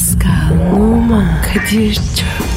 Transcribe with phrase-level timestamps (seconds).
[0.00, 2.49] Pascal, Oman, Kadir çok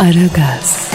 [0.00, 0.90] Aragaz,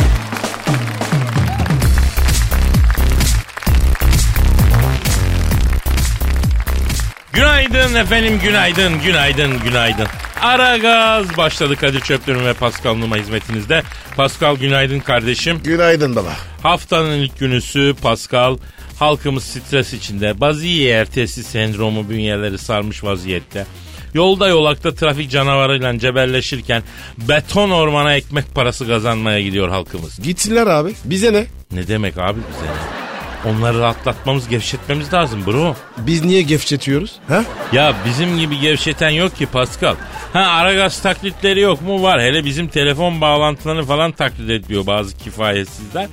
[7.34, 10.08] Günaydın efendim, günaydın, günaydın, günaydın.
[10.42, 13.84] Ara gaz başladı Kadir Çöpler'in ve Pascal Numa hizmetinizde.
[14.16, 15.60] Pascal günaydın kardeşim.
[15.64, 16.34] Günaydın baba.
[16.64, 18.58] Haftanın ilk günüsü Pascal.
[19.00, 20.40] Halkımız stres içinde.
[20.42, 23.66] Baziye ertesi sendromu bünyeleri sarmış vaziyette.
[24.16, 26.84] Yolda yolakta trafik canavarıyla cebelleşirken
[27.18, 30.20] beton ormana ekmek parası kazanmaya gidiyor halkımız.
[30.20, 30.94] Gitsinler abi.
[31.06, 31.46] Bize ne?
[31.72, 33.05] Ne demek abi bize ne?
[33.46, 35.76] Onları rahatlatmamız, gevşetmemiz lazım bro.
[35.98, 37.12] Biz niye gevşetiyoruz?
[37.28, 37.44] Ha?
[37.72, 39.96] Ya bizim gibi gevşeten yok ki Pascal.
[40.34, 42.04] Ha Aragaz taklitleri yok mu?
[42.04, 42.22] Var.
[42.22, 46.08] Hele bizim telefon bağlantılarını falan taklit ediyor bazı kifayetsizler.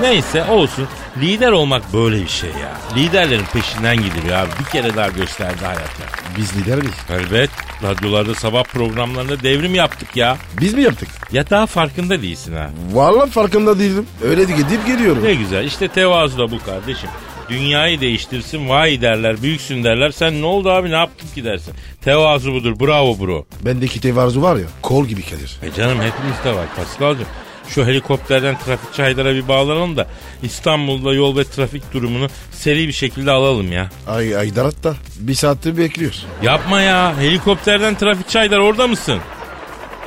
[0.00, 0.88] Neyse olsun.
[1.20, 2.96] Lider olmak böyle bir şey ya.
[2.96, 4.50] Liderlerin peşinden gidiyor abi.
[4.60, 6.06] Bir kere daha gösterdi hayat ya.
[6.36, 6.94] Biz lider miyiz?
[7.10, 7.50] Evet.
[7.82, 10.36] Radyolarda sabah programlarında devrim yaptık ya.
[10.60, 11.08] Biz mi yaptık?
[11.34, 12.70] Ya daha farkında değilsin ha.
[12.92, 14.06] Vallahi farkında değilim.
[14.22, 15.24] Öyle gidip geliyorum.
[15.24, 15.64] Ne güzel.
[15.64, 17.10] İşte tevazu da bu kardeşim.
[17.48, 20.10] Dünyayı değiştirsin vay derler büyüksün derler.
[20.10, 21.74] Sen ne oldu abi ne yaptın ki dersin.
[22.04, 23.46] Tevazu budur bravo bro.
[23.64, 25.58] Bendeki tevarzu var ya kol gibi gelir.
[25.62, 27.26] E canım hepimizde var Paskal'cığım.
[27.68, 30.06] Şu helikopterden trafikçi Haydar'a bir bağlanalım da
[30.42, 33.90] İstanbul'da yol ve trafik durumunu seri bir şekilde alalım ya.
[34.06, 36.26] Ay Aydarat da bir saattir bekliyoruz.
[36.42, 39.18] Yapma ya helikopterden trafikçi Haydar orada mısın?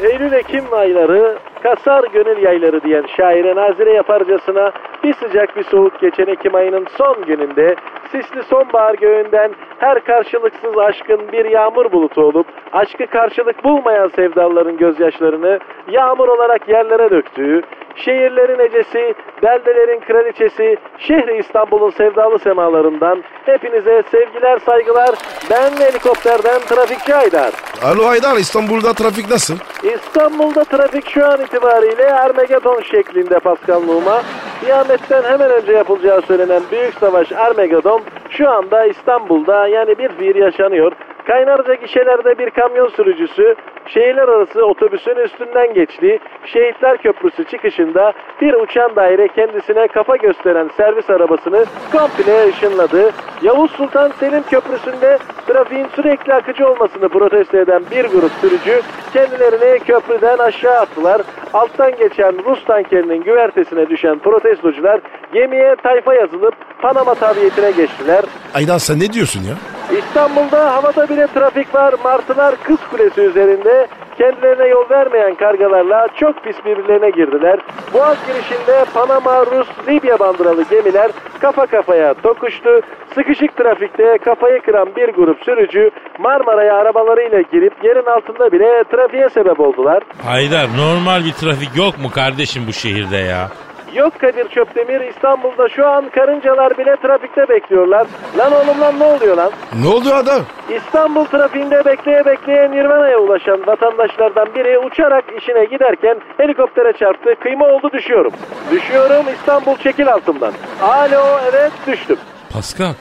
[0.03, 4.72] Eylül-Ekim ayları kasar gönül yayları diyen şaire nazire yaparcasına
[5.04, 7.76] bir sıcak bir soğuk geçen Ekim ayının son gününde
[8.11, 15.60] sisli sonbahar göğünden her karşılıksız aşkın bir yağmur bulutu olup aşkı karşılık bulmayan sevdaların gözyaşlarını
[15.92, 17.61] yağmur olarak yerlere döktüğü,
[17.98, 25.10] şehirlerin ecesi, beldelerin kraliçesi, şehri İstanbul'un sevdalı semalarından hepinize sevgiler saygılar
[25.50, 27.54] ben helikopterden trafikçi Aydar.
[27.84, 29.56] Alo Aydar İstanbul'da trafik nasıl?
[29.84, 34.22] İstanbul'da trafik şu an itibariyle Ermegedon şeklinde Pascal Numa.
[34.62, 40.92] Kıyametten hemen önce yapılacağı söylenen büyük savaş Ermegedon şu anda İstanbul'da yani bir fiil yaşanıyor.
[41.27, 43.55] Kaynarca gişelerde bir kamyon sürücüsü
[43.88, 46.20] şehirler arası otobüsün üstünden geçti.
[46.45, 53.11] Şehitler Köprüsü çıkışında bir uçan daire kendisine kafa gösteren servis arabasını komple ışınladı.
[53.42, 55.17] Yavuz Sultan Selim Köprüsü'nde
[55.48, 58.82] trafiğin sürekli akıcı olmasını protesto eden bir grup sürücü
[59.14, 61.21] kendilerini köprüden aşağı attılar.
[61.54, 65.02] Alttan geçen Rus tankerinin güvertesine düşen protestocular
[65.33, 68.23] gemiye tayfa yazılıp Panama tabiyetine geçtiler.
[68.54, 69.77] Aydar sen ne diyorsun ya?
[69.92, 71.93] İstanbul'da havada bile trafik var.
[72.03, 73.87] Martılar Kız Kulesi üzerinde
[74.17, 77.59] kendilerine yol vermeyen kargalarla çok pis birbirlerine girdiler.
[77.93, 81.11] Boğaz girişinde Panama, Rus, Libya bandıralı gemiler
[81.42, 82.70] kafa kafaya tokuştu.
[83.15, 89.59] Sıkışık trafikte kafayı kıran bir grup sürücü Marmara'ya arabalarıyla girip yerin altında bile trafiğe sebep
[89.59, 90.04] oldular.
[90.25, 93.49] Haydar normal bir trafik yok mu kardeşim bu şehirde ya?
[93.95, 98.08] Yok Kadir Çöptemir İstanbul'da şu an karıncalar bile trafikte bekliyorlar.
[98.37, 99.52] Lan oğlum lan ne oluyor lan?
[99.81, 100.42] Ne oldu adam?
[100.77, 107.30] İstanbul trafiğinde bekleye bekleye Nirvana'ya ulaşan vatandaşlardan biri uçarak işine giderken helikoptere çarptı.
[107.43, 108.31] Kıyma oldu düşüyorum.
[108.71, 110.54] Düşüyorum İstanbul çekil altımdan.
[110.81, 112.17] Alo evet düştüm.
[112.54, 112.93] Pascal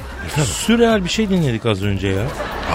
[0.44, 2.22] sürreal bir şey dinledik az önce ya.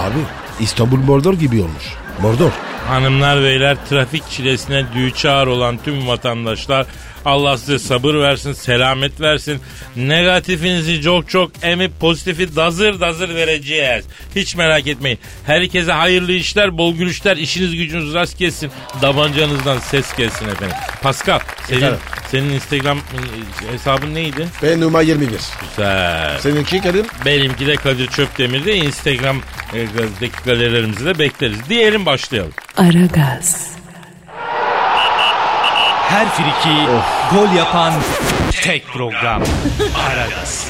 [0.04, 0.20] Abi
[0.60, 1.94] İstanbul Mordor gibi olmuş.
[2.22, 2.50] Mordor.
[2.88, 6.86] Hanımlar beyler trafik çilesine düçar olan tüm vatandaşlar
[7.24, 9.60] Allah size sabır versin, selamet versin.
[9.96, 14.04] Negatifinizi çok çok emip pozitifi dazır dazır vereceğiz.
[14.36, 15.18] Hiç merak etmeyin.
[15.46, 18.70] Herkese hayırlı işler, bol gülüşler, işiniz gücünüz rast gelsin.
[19.02, 20.76] Davancanızdan ses gelsin efendim.
[21.02, 21.98] Pascal, senin, Efendim?
[22.30, 24.48] senin Instagram e, hesabın neydi?
[24.62, 25.28] Ben numara 21.
[25.70, 26.38] Güzel.
[26.40, 27.06] Seninki Kadir?
[27.24, 29.36] Benimki de Kadir Çöpdemir'de Instagram
[29.74, 29.86] e,
[30.44, 31.58] galerilerimizi de bekleriz.
[31.68, 32.52] Diyelim başlayalım.
[32.76, 33.70] Aragaz,
[36.12, 36.86] Her friki
[37.30, 37.92] gol yapan
[38.62, 39.42] tek program.
[40.08, 40.66] Aragaz.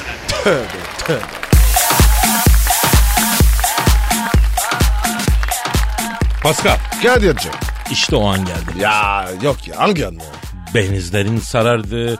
[6.43, 7.51] Pascal, Kadir'cim.
[7.91, 8.79] işte o an geldi.
[8.79, 10.19] Ya yok ya hangi an ya?
[10.75, 12.19] Benizlerin sarardı,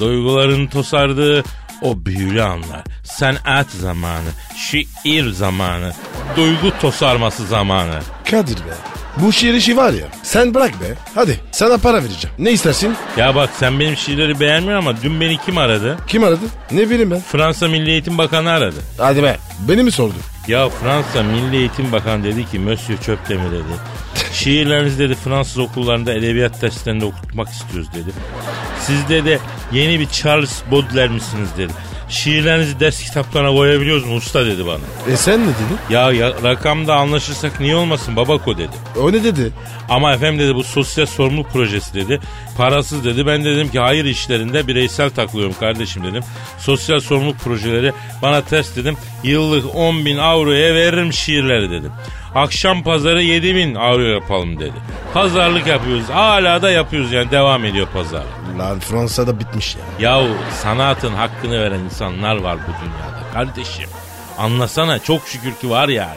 [0.00, 1.44] duyguların tosardı,
[1.82, 2.84] o büyülü anlar.
[3.04, 5.92] Sanat zamanı, şiir zamanı.
[6.36, 7.98] duygu tosarması zamanı.
[8.30, 8.74] Kadir be.
[9.16, 10.06] Bu şiir işi var ya.
[10.22, 10.94] Sen bırak be.
[11.14, 12.36] Hadi sana para vereceğim.
[12.38, 12.94] Ne istersin?
[13.16, 15.98] Ya bak sen benim şiirleri beğenmiyorsun ama dün beni kim aradı?
[16.06, 16.44] Kim aradı?
[16.70, 17.20] Ne bileyim ben.
[17.20, 18.76] Fransa Milli Eğitim Bakanı aradı.
[18.98, 19.36] Hadi be.
[19.68, 20.16] Beni mi sordun?
[20.48, 23.62] Ya Fransa Milli Eğitim Bakanı dedi ki Monsieur Çöptemir dedi.
[24.32, 28.10] Şiirlerinizi dedi Fransız okullarında edebiyat derslerinde okutmak istiyoruz dedi.
[28.86, 29.38] Siz de
[29.72, 31.72] yeni bir Charles Baudelaire misiniz dedi.
[32.08, 35.12] Şiirlerinizi ders kitaplarına koyabiliyoruz mu usta dedi bana.
[35.12, 35.78] E sen ne dedin?
[35.90, 38.72] Ya, ya rakamda anlaşırsak niye olmasın babako dedi.
[39.00, 39.52] O ne dedi?
[39.88, 42.20] Ama efendim dedi bu sosyal sorumluluk projesi dedi.
[42.56, 43.26] Parasız dedi.
[43.26, 46.22] Ben de dedim ki hayır işlerinde bireysel takılıyorum kardeşim dedim.
[46.58, 47.92] Sosyal sorumluluk projeleri
[48.22, 48.96] bana ters dedim.
[49.22, 51.92] Yıllık 10 bin avroya veririm şiirleri dedim.
[52.34, 54.72] Akşam pazarı 7 bin avro yapalım dedi.
[55.14, 56.08] Pazarlık yapıyoruz.
[56.10, 58.22] Hala da yapıyoruz yani devam ediyor pazar.
[58.58, 60.10] Lan Fransa'da bitmiş ya.
[60.10, 60.28] Yahu
[60.62, 63.88] sanatın hakkını veren insanlar var bu dünyada kardeşim.
[64.38, 66.16] Anlasana çok şükür ki var yani.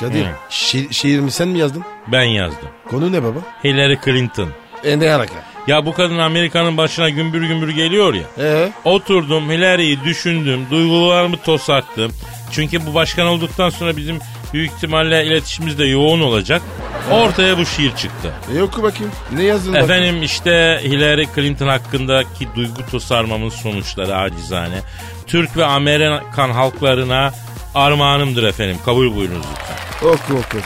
[0.00, 0.30] Kadir Hı.
[0.50, 1.84] şi- şiirimi sen mi yazdın?
[2.06, 2.68] Ben yazdım.
[2.90, 3.38] Konu ne baba?
[3.64, 4.48] Hillary Clinton.
[4.84, 5.34] E ne alaka?
[5.66, 8.22] Ya bu kadın Amerika'nın başına gümbür gümbür geliyor ya.
[8.38, 8.72] Ee?
[8.84, 10.66] Oturdum Hillary'yi düşündüm.
[10.70, 12.12] Duygularımı tosarttım.
[12.52, 14.18] Çünkü bu başkan olduktan sonra bizim
[14.52, 16.62] büyük ihtimalle iletişimimiz de yoğun olacak.
[17.10, 18.32] Ortaya bu şiir çıktı.
[18.56, 19.12] E oku bakayım.
[19.32, 19.90] Ne yazdın bakayım?
[19.90, 24.78] Efendim işte Hillary Clinton hakkındaki duygu tosarmamın sonuçları acizane.
[25.26, 27.32] Türk ve Amerikan halklarına
[27.74, 28.76] armağanımdır efendim.
[28.84, 30.08] Kabul buyurunuz lütfen.
[30.08, 30.58] Oku oku.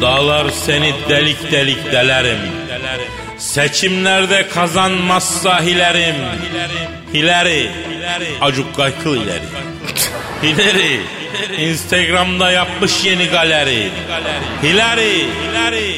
[0.00, 2.38] Dağlar seni delik delik delerim.
[3.38, 6.16] Seçimlerde kazanmazsa hilerim.
[7.14, 7.70] Hileri.
[8.40, 9.42] Acuk kaykıl ileri.
[10.42, 11.00] Hileri.
[11.58, 13.90] Instagram'da yapmış yeni galeri.
[14.62, 15.26] Hileri.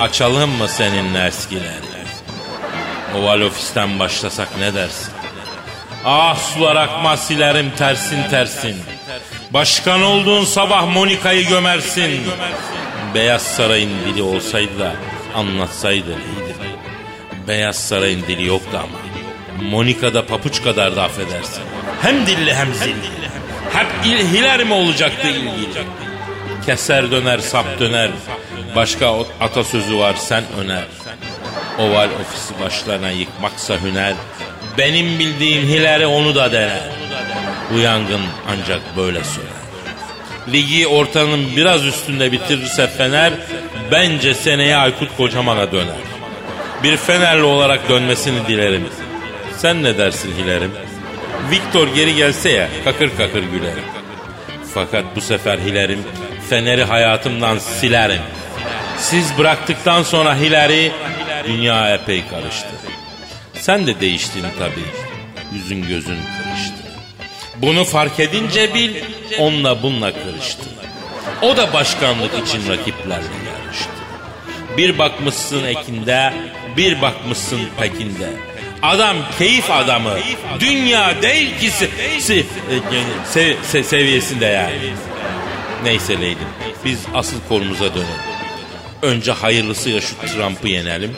[0.00, 1.88] Açalım mı seninle eskileri?
[3.17, 5.12] Oval ofisten başlasak ne dersin?
[6.05, 8.76] Ah sular akma silerim tersin tersin.
[9.50, 12.20] Başkan olduğun sabah Monika'yı gömersin.
[13.14, 14.93] Beyaz Saray'ın dili olsaydı da
[15.35, 16.48] anlatsaydı iyiydi.
[17.49, 18.99] Beyaz Saray'ın dili yoktu ama.
[19.71, 21.62] Monika'da papuç kadar da affedersin.
[22.03, 23.29] Hem dilli hem zilli.
[23.73, 25.69] Hep il, hiler mi olacaktı ilgili?
[26.67, 28.11] Keser döner sap döner.
[28.77, 30.85] Başka atasözü var sen öner.
[31.79, 34.15] Oval ofisi başlarına yıkmaksa hüner.
[34.79, 36.83] Benim bildiğim hileri onu da dener.
[37.75, 39.59] Bu yangın ancak böyle söner.
[40.53, 43.33] Ligi ortanın biraz üstünde bitirirse Fener
[43.93, 46.18] bence seneye Aykut Kocaman'a döner.
[46.82, 48.88] Bir Fenerli olarak dönmesini dilerim.
[49.56, 50.72] Sen ne dersin Hilerim?
[51.50, 53.84] Victor geri gelse ya kakır kakır gülerim.
[54.75, 56.04] Fakat bu sefer Hilerim
[56.50, 58.20] Fener'i hayatımdan silerim.
[58.98, 60.92] Siz bıraktıktan sonra Hileri
[61.46, 62.69] dünya epey karıştı.
[63.54, 64.84] Sen de değiştin tabii.
[65.52, 66.88] Yüzün gözün kırıştı.
[67.56, 68.90] Bunu fark edince bil
[69.38, 70.64] onunla bununla kırıştı.
[71.42, 73.90] O da başkanlık için rakiplerle yarıştı.
[74.76, 76.32] Bir bakmışsın ekinde,
[76.78, 78.30] bir bakmışsın pekinde.
[78.82, 80.10] Adam keyif adamı.
[80.60, 82.44] Dünya değil ki se- se-
[83.34, 84.75] se- se- seviyesinde yani.
[85.84, 86.48] Neyse Leydim.
[86.84, 88.08] Biz asıl konumuza dönelim.
[89.02, 91.16] Önce hayırlısıyla şu Trump'ı yenelim.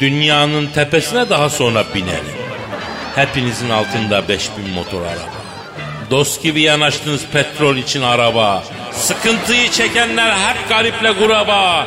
[0.00, 2.36] Dünyanın tepesine daha sonra binelim.
[3.16, 5.36] Hepinizin altında 5000 motor araba.
[6.10, 8.64] Dost gibi yanaştınız petrol için araba.
[8.92, 11.86] Sıkıntıyı çekenler hep gariple kuraba.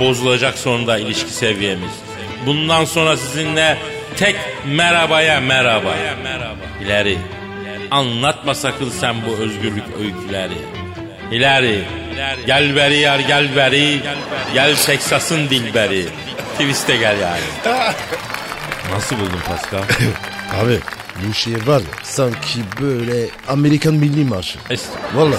[0.00, 1.90] Bozulacak sonunda ilişki seviyemiz.
[2.46, 3.78] Bundan sonra sizinle
[4.16, 4.36] tek
[4.66, 5.94] merhabaya merhaba.
[6.84, 7.18] İleri.
[7.90, 10.54] Anlatma sakın sen bu özgürlük öyküleri.
[11.32, 11.84] İleri.
[12.46, 14.00] Gel beri yar gel beri.
[14.54, 16.06] Gel Teksas'ın dilberi.
[16.58, 17.40] Twist'e gel yani.
[18.92, 19.82] Nasıl buldun Pascal?
[20.62, 20.78] Abi
[21.28, 24.58] bu şiir var ya sanki böyle Amerikan milli marşı.
[24.70, 25.36] Estağfurullah.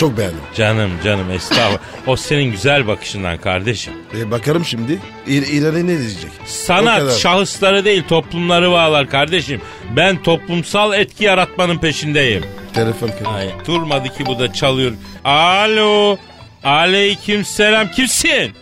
[0.00, 0.40] Çok beğendim.
[0.56, 1.78] Canım canım estağfurullah.
[2.06, 3.92] o senin güzel bakışından kardeşim.
[4.18, 6.30] E, bakarım şimdi İl, ileri ne diyecek?
[6.46, 9.60] Sanat şahısları değil toplumları bağlar kardeşim.
[9.96, 12.44] Ben toplumsal etki yaratmanın peşindeyim.
[12.74, 13.34] Telefon kadar.
[13.34, 14.92] Ay, durmadı ki bu da çalıyor.
[15.24, 16.16] Alo.
[16.64, 17.88] Aleyküm selam.
[17.90, 18.52] Kimsin?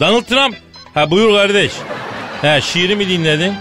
[0.00, 0.56] Donald Trump.
[0.94, 1.72] Ha buyur kardeş.
[2.42, 3.52] Ha şiiri mi dinledin?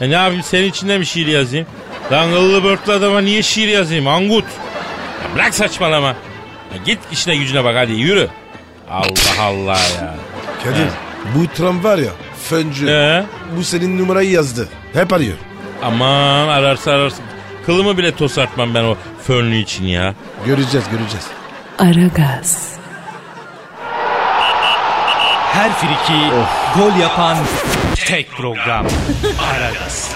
[0.00, 1.66] E ne yapayım senin için de mi şiir yazayım?
[2.12, 4.08] Lan kıllı börtlü adama niye şiir yazayım?
[4.08, 4.44] Angut.
[5.22, 6.08] Ya bırak saçmalama.
[6.72, 8.28] Ya git işine gücüne bak hadi yürü.
[8.90, 10.14] Allah Allah ya.
[10.64, 10.86] Kadir
[11.34, 12.10] bu Trump var ya
[12.48, 12.88] föncü.
[12.88, 13.24] Ee?
[13.56, 14.68] Bu senin numarayı yazdı.
[14.92, 15.36] Hep arıyor.
[15.82, 17.24] Aman ararsa ararsın.
[17.66, 18.96] Kılımı bile tosartmam ben o
[19.26, 20.14] fönlü için ya.
[20.46, 21.26] Göreceğiz göreceğiz.
[21.78, 22.72] Aragaz,
[25.52, 26.20] Her friki
[26.76, 27.36] gol yapan
[28.06, 28.86] tek program.
[29.52, 30.14] Aragaz.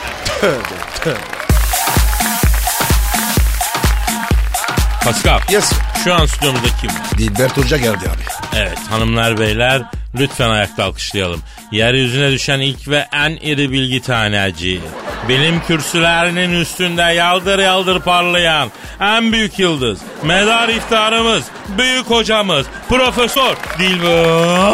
[5.05, 5.41] Pascal.
[5.51, 5.73] Yes.
[6.05, 6.91] Şu an stüdyomuzda kim?
[7.19, 8.57] Dilbert Hoca geldi abi.
[8.57, 9.83] Evet hanımlar beyler
[10.19, 11.41] lütfen ayakta alkışlayalım.
[11.73, 14.81] Yeryüzüne düşen ilk ve en iri bilgi taneci.
[15.29, 18.71] Bilim kürsülerinin üstünde yaldır yaldır parlayan
[19.01, 19.99] en büyük yıldız.
[20.23, 21.45] Medar iftarımız,
[21.79, 24.73] büyük hocamız, Profesör Dilber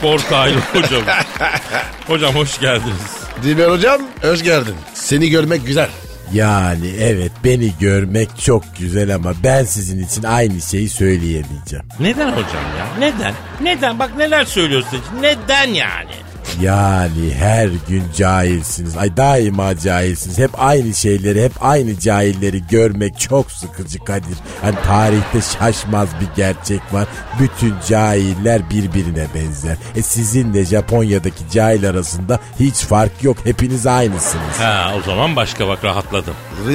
[0.00, 1.02] Kortaylı hocam.
[2.06, 3.16] hocam hoş geldiniz.
[3.42, 4.74] Dilber Hocam hoş geldin.
[4.94, 5.88] Seni görmek güzel.
[6.32, 11.84] Yani evet beni görmek çok güzel ama ben sizin için aynı şeyi söyleyemeyeceğim.
[12.00, 12.86] Neden hocam ya?
[12.98, 13.34] Neden?
[13.62, 13.98] Neden?
[13.98, 15.00] Bak neler söylüyorsun.
[15.20, 16.10] Neden yani?
[16.60, 18.96] Yani her gün cahilsiniz.
[18.96, 20.38] Ay daima cahilsiniz.
[20.38, 24.36] Hep aynı şeyleri, hep aynı cahilleri görmek çok sıkıcı Kadir.
[24.62, 27.06] Hani tarihte şaşmaz bir gerçek var.
[27.40, 29.76] Bütün cahiller birbirine benzer.
[29.96, 33.36] E sizinle Japonya'daki cahil arasında hiç fark yok.
[33.44, 34.58] Hepiniz aynısınız.
[34.58, 36.34] Ha o zaman başka bak rahatladım.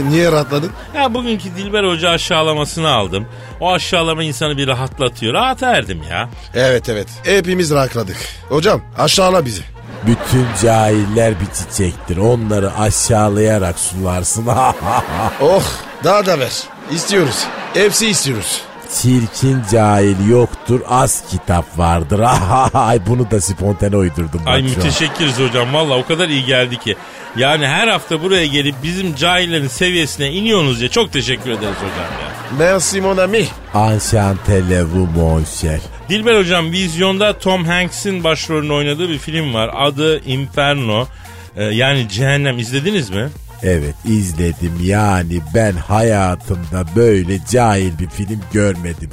[0.09, 0.71] Niye rahatladın?
[0.95, 3.25] Ya bugünkü Dilber Hoca aşağılamasını aldım.
[3.59, 5.33] O aşağılama insanı bir rahatlatıyor.
[5.33, 6.29] Rahat erdim ya.
[6.55, 7.07] Evet evet.
[7.23, 8.17] Hepimiz rahatladık.
[8.49, 9.70] Hocam aşağıla bizi.
[10.07, 12.17] Bütün cahiller bir çiçektir.
[12.17, 14.47] Onları aşağılayarak sularsın.
[15.41, 15.63] Oh
[16.03, 16.51] daha da ver.
[16.91, 17.45] İstiyoruz.
[17.73, 18.61] Hepsi istiyoruz.
[19.01, 22.21] Çirkin cahil yoktur, az kitap vardır.
[22.73, 24.41] Ay bunu da spontane uydurdum.
[24.45, 24.65] Ay an.
[24.65, 25.73] müteşekkiriz hocam.
[25.73, 26.95] Valla o kadar iyi geldi ki.
[27.37, 30.89] Yani her hafta buraya gelip bizim cahillerin seviyesine iniyorsunuz ya.
[30.89, 32.31] Çok teşekkür ederiz hocam ya.
[32.59, 33.47] Merci mon ami.
[33.73, 35.79] Enchanté vous mon cher.
[36.11, 39.71] Dilber hocam vizyonda Tom Hanks'in başrolünü oynadığı bir film var.
[39.73, 41.07] Adı Inferno.
[41.55, 43.29] Ee, yani cehennem izlediniz mi?
[43.63, 49.09] Evet izledim yani ben hayatımda böyle cahil bir film görmedim.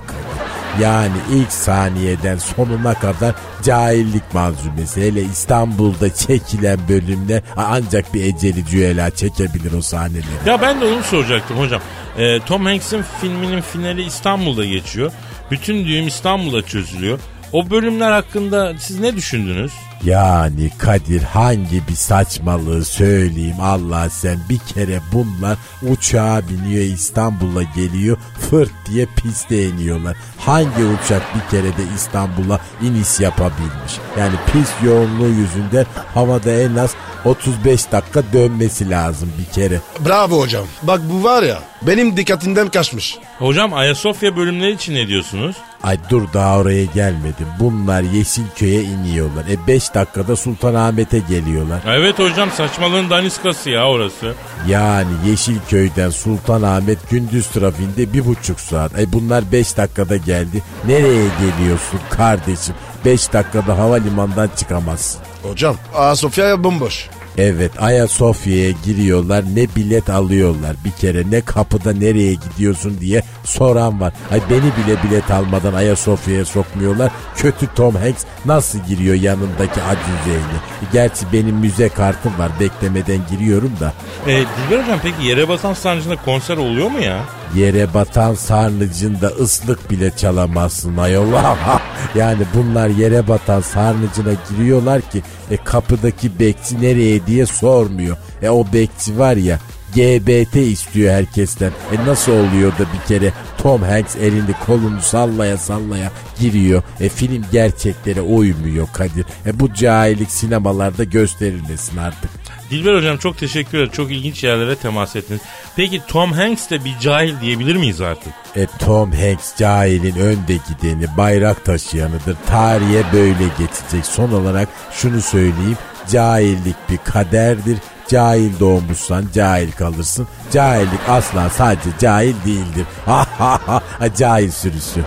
[0.81, 5.03] Yani ilk saniyeden sonuna kadar cahillik malzumesi.
[5.03, 10.25] Hele İstanbul'da çekilen bölümde ancak bir eceli cüela çekebilir o sahneleri.
[10.47, 11.81] Ya ben de onu soracaktım hocam.
[12.19, 15.13] Ee, Tom Hanks'in filminin finali İstanbul'da geçiyor.
[15.51, 17.21] Bütün düğüm İstanbul'da çözülüyor.
[17.53, 19.73] O bölümler hakkında siz ne düşündünüz?
[20.05, 28.17] Yani Kadir hangi bir saçmalığı söyleyeyim Allah sen bir kere bunlar uçağa biniyor İstanbul'a geliyor
[28.51, 30.17] fırt diye piste iniyorlar.
[30.39, 33.93] Hangi uçak bir kere de İstanbul'a iniş yapabilmiş?
[34.19, 39.81] Yani pist yoğunluğu yüzünden havada en az 35 dakika dönmesi lazım bir kere.
[40.07, 40.67] Bravo hocam.
[40.83, 43.19] Bak bu var ya benim dikkatimden kaçmış.
[43.39, 45.57] Hocam Ayasofya bölümleri için ne diyorsunuz?
[45.83, 47.47] Ay dur daha oraya gelmedim.
[47.61, 49.45] Bunlar Yeşilköy'e iniyorlar.
[49.51, 51.81] E 5 dakikada Sultanahmet'e geliyorlar.
[51.87, 54.35] Evet hocam saçmalığın daniskası ya orası.
[54.69, 58.99] Yani Yeşilköy'den Sultanahmet gündüz trafiğinde bir buçuk saat.
[58.99, 60.63] E bunlar 5 dakikada geldi.
[60.87, 62.75] Nereye geliyorsun kardeşim?
[63.05, 65.21] 5 dakikada havalimanından çıkamazsın.
[65.43, 67.09] Hocam Ayasofya bomboş.
[67.39, 74.13] Evet Ayasofya'ya giriyorlar ne bilet alıyorlar bir kere ne kapıda nereye gidiyorsun diye soran var.
[74.33, 77.13] Ay beni bile bilet almadan Ayasofya'ya sokmuyorlar.
[77.37, 80.59] Kötü Tom Hanks nasıl giriyor yanındaki acizeyle?
[80.93, 83.93] Gerçi benim müze kartım var beklemeden giriyorum da.
[84.27, 87.25] E, Dilber hocam peki yere basan sarnıcında konser oluyor mu ya?
[87.57, 91.33] Yere batan sarnıcında ıslık bile çalamazsın ayol.
[92.15, 98.17] yani bunlar yere batan sarnıcına giriyorlar ki e, kapıdaki bekçi nereye diye sormuyor.
[98.43, 99.59] E o bekçi var ya
[99.95, 101.73] GBT istiyor herkesten.
[101.93, 106.83] E nasıl oluyor da bir kere Tom Hanks elini kolunu sallaya sallaya giriyor.
[107.01, 109.27] E film gerçeklere uymuyor Kadir.
[109.47, 112.31] E bu cahillik sinemalarda gösterilmesin artık.
[112.71, 113.93] Dilber hocam çok teşekkür ederim.
[113.93, 115.41] Çok ilginç yerlere temas ettiniz.
[115.77, 118.33] Peki Tom Hanks de bir cahil diyebilir miyiz artık?
[118.57, 122.37] E Tom Hanks cahilin önde gideni, bayrak taşıyanıdır.
[122.47, 124.07] Tarihe böyle geçecek.
[124.07, 125.79] Son olarak şunu söyleyeyim.
[126.11, 127.79] Cahillik bir kaderdir.
[128.09, 130.29] Cahil doğmuşsan cahil kalırsın.
[130.53, 132.87] Cahillik asla sadece cahil değildir.
[133.07, 133.61] Ha ha
[133.99, 135.01] ha cahil sürüsü.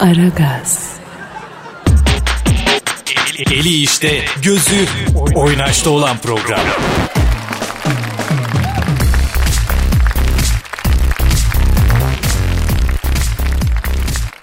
[0.00, 0.90] Aragaz,
[3.46, 4.86] Eli işte, gözü
[5.34, 6.60] oynaşta olan program.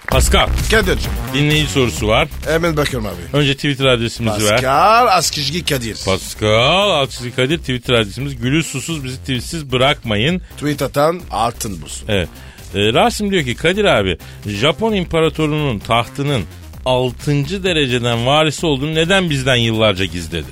[0.06, 2.28] Pascal Kadir'cim dinleyici sorusu var.
[2.44, 3.36] hemen bakıyorum abi.
[3.38, 4.50] Önce Twitter adresimizi ver.
[4.50, 5.98] Pascal Askizgi Kadir.
[6.04, 8.36] Pascal Altçizgi Kadir Twitter adresimiz.
[8.40, 10.42] Gülü susuz bizi tweetsiz bırakmayın.
[10.56, 12.08] Tweet atan altın bulsun.
[12.08, 12.28] Evet.
[12.74, 16.44] Ee, Rasim diyor ki Kadir abi Japon imparatorunun tahtının
[16.88, 17.62] 6.
[17.64, 20.46] dereceden varisi olduğunu neden bizden yıllarca gizledi?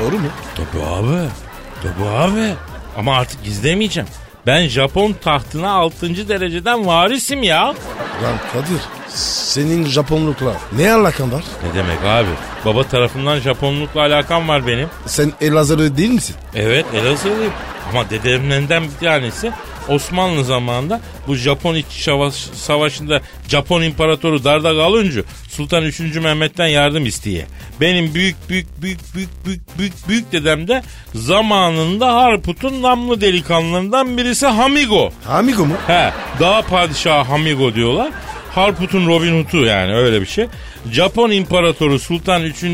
[0.00, 0.28] Doğru mu?
[0.54, 1.28] Tabii abi.
[1.82, 2.54] Tabii abi.
[2.98, 4.08] Ama artık gizlemeyeceğim.
[4.46, 6.28] Ben Japon tahtına 6.
[6.28, 7.66] dereceden varisim ya.
[7.66, 7.74] Lan
[8.52, 8.80] Kadir
[9.14, 11.44] senin Japonlukla ne alakan var?
[11.62, 12.28] Ne demek abi?
[12.64, 14.88] Baba tarafından Japonlukla alakam var benim.
[15.06, 16.36] Sen Elazığlı değil misin?
[16.54, 17.52] Evet Elazığlıyım.
[17.90, 19.52] Ama dedemlerinden bir tanesi
[19.88, 26.00] Osmanlı zamanında bu Japon İç Savaş, Savaşı'nda Japon İmparatoru darda kalınca Sultan 3.
[26.00, 27.46] Mehmet'ten yardım isteye.
[27.80, 30.82] Benim büyük büyük büyük büyük büyük büyük büyük dedem de
[31.14, 35.12] zamanında Harput'un namlı delikanlılarından birisi Hamigo.
[35.28, 35.74] Amigo mu?
[35.86, 38.10] He, dağ padişahı Hamigo diyorlar.
[38.54, 40.46] Harput'un Robin Hood'u yani öyle bir şey.
[40.92, 42.64] Japon İmparatoru Sultan 3.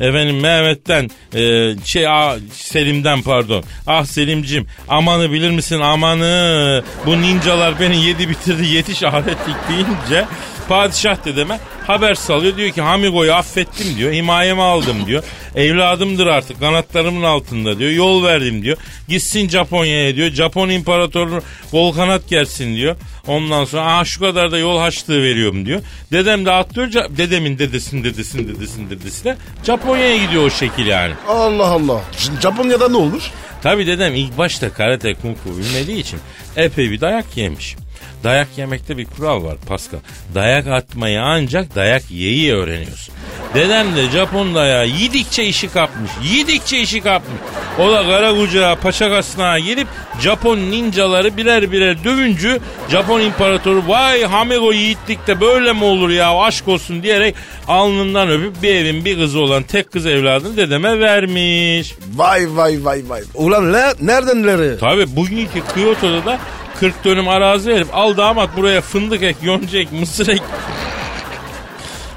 [0.00, 3.64] efendim Mehmet'ten e, şey ah, Selim'den pardon.
[3.86, 10.24] Ah Selim'cim amanı bilir misin amanı bu ninjalar beni yedi bitirdi yetiş aletlik deyince
[10.68, 15.24] padişah dedeme haber salıyor diyor ki Hamigo'yu affettim diyor himayeme aldım diyor.
[15.54, 18.76] Evladımdır artık kanatlarımın altında diyor yol verdim diyor.
[19.08, 22.96] Gitsin Japonya'ya diyor Japon imparatorunu kol kanat gersin diyor.
[23.26, 25.80] Ondan sonra aha şu kadar da yol haçlığı veriyorum diyor.
[26.12, 31.14] Dedem de atlıyor dedemin dedesinin dedesinin dedesinin dedesi de Japonya'ya gidiyor o şekil yani.
[31.28, 32.02] Allah Allah.
[32.18, 33.24] Şimdi Japonya'da ne olmuş?
[33.62, 36.20] Tabi dedem ilk başta karate kung fu bilmediği için
[36.56, 37.76] epey bir dayak yemiş.
[38.24, 39.98] Dayak yemekte bir kural var Pascal.
[40.34, 43.14] Dayak atmayı ancak dayak yeyi öğreniyorsun.
[43.54, 46.10] Dedem de Japon dayağı yedikçe işi kapmış.
[46.32, 47.40] Yedikçe işi kapmış.
[47.78, 49.88] O da kara kucağa paşa kasnağa girip
[50.20, 52.60] Japon ninjaları birer birer dövüncü
[52.90, 57.34] Japon imparatoru vay Hamigo yiğitlik de böyle mi olur ya aşk olsun diyerek
[57.68, 61.94] alnından öpüp bir evin bir kızı olan tek kız evladını dedeme vermiş.
[62.14, 63.22] Vay vay vay vay.
[63.34, 64.78] Ulan ne, nereden nereye?
[64.78, 66.38] Tabi bugünkü Kyoto'da da
[66.80, 70.42] 40 dönüm arazi verip al damat buraya fındık ek, yonca ek, mısır ek.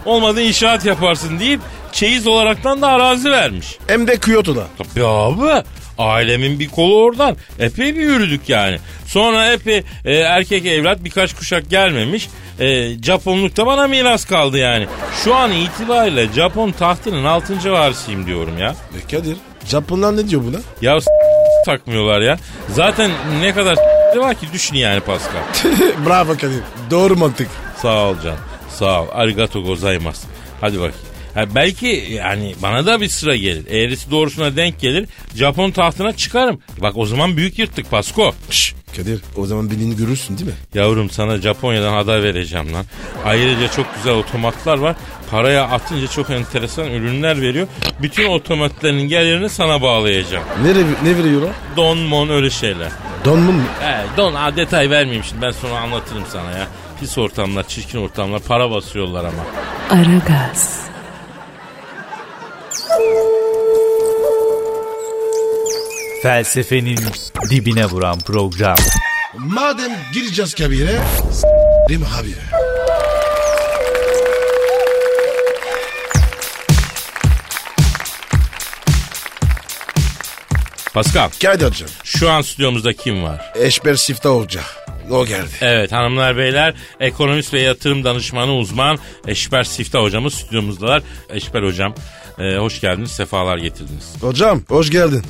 [0.05, 1.59] Olmadı inşaat yaparsın deyip
[1.91, 3.77] çeyiz olaraktan da arazi vermiş.
[3.87, 4.63] Hem de Kyoto'da.
[4.77, 5.63] Tabii abi
[5.97, 7.35] ailemin bir kolu oradan.
[7.59, 8.77] Epey bir yürüdük yani.
[9.05, 12.29] Sonra epey e, erkek evlat birkaç kuşak gelmemiş.
[12.59, 14.87] E, Japonlukta bana miras kaldı yani.
[15.23, 17.71] Şu an itibariyle Japon tahtının 6.
[17.71, 18.75] varisiyim diyorum ya.
[18.97, 20.57] E Kadir, Japonlar ne diyor buna?
[20.81, 21.07] Ya s-
[21.65, 22.37] takmıyorlar ya.
[22.69, 23.77] Zaten ne kadar
[24.17, 25.41] var ki düşün yani Pascal.
[26.05, 26.63] Bravo Kadir.
[26.91, 27.47] Doğru mantık.
[27.81, 28.35] Sağ ol can.
[28.69, 29.07] Sağ ol.
[29.13, 30.27] Arigato gozaimasu.
[30.61, 30.95] Hadi bakayım.
[31.33, 33.65] Ha, belki yani bana da bir sıra gelir.
[33.69, 35.09] Eğrisi doğrusuna denk gelir.
[35.35, 36.59] Japon tahtına çıkarım.
[36.77, 38.33] Bak o zaman büyük yırttık Pasko.
[38.49, 40.55] Şşş, Kadir o zaman birini görürsün değil mi?
[40.73, 42.85] Yavrum sana Japonya'dan haber vereceğim lan.
[43.25, 44.95] Ayrıca çok güzel otomatlar var.
[45.31, 47.67] Paraya atınca çok enteresan ürünler veriyor.
[48.01, 50.43] Bütün otomatların gelirini sana bağlayacağım.
[50.63, 50.69] Ne,
[51.11, 51.51] ne veriyorlar?
[51.77, 52.91] Don mon öyle şeyler.
[53.25, 53.63] Donmun mu?
[53.81, 56.67] He, don ha, detay vermeyeyim şimdi ben sonra anlatırım sana ya.
[56.99, 59.43] Pis ortamlar, çirkin ortamlar para basıyorlar ama.
[60.01, 60.81] Aragaz,
[66.21, 66.99] Felsefenin
[67.49, 68.75] dibine vuran program.
[69.37, 70.99] Madem gireceğiz kabire,
[71.31, 72.35] s**rim abi.
[80.93, 83.53] Pascal Kadir'cim, şu an stüdyomuzda kim var?
[83.55, 84.61] Eşber Sifta Hoca.
[85.11, 85.49] O geldi.
[85.61, 91.03] Evet hanımlar beyler ekonomist ve yatırım danışmanı uzman Eşber Sifta hocamız stüdyomuzdalar.
[91.29, 91.95] Eşber hocam
[92.39, 94.13] e, hoş geldiniz sefalar getirdiniz.
[94.21, 95.23] Hocam, hoş geldin.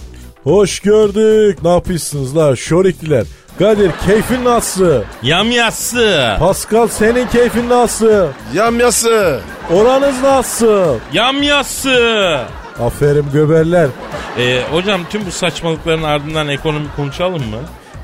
[0.43, 1.63] Hoş gördük.
[1.63, 3.25] Ne yapıyorsunuz la şorikliler?
[3.59, 5.01] Kadir keyfin nasıl?
[5.23, 6.35] Yamyası.
[6.39, 8.27] Pascal senin keyfin nasıl?
[8.53, 9.39] Yamyası.
[9.73, 10.95] Oranız nasıl?
[11.13, 12.37] Yamyası.
[12.79, 13.87] Aferin göberler.
[14.37, 17.57] E, hocam tüm bu saçmalıkların ardından ekonomi konuşalım mı?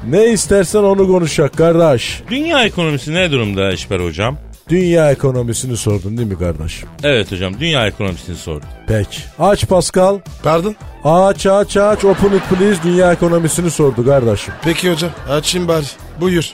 [0.07, 2.21] Ne istersen onu konuşacak kardeş.
[2.29, 4.37] Dünya ekonomisi ne durumda Eşber hocam?
[4.69, 6.83] Dünya ekonomisini sordun değil mi kardeş?
[7.03, 8.69] Evet hocam dünya ekonomisini sordum.
[8.87, 9.17] Peki.
[9.39, 10.19] Aç Pascal.
[10.43, 10.75] Pardon?
[11.03, 14.53] Aç aç aç open it please dünya ekonomisini sordu kardeşim.
[14.63, 15.85] Peki hocam, açayım bari.
[16.21, 16.53] Buyur.